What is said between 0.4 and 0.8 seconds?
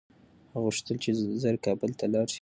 هغه